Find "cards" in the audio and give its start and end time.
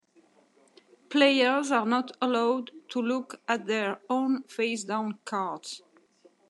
5.25-5.83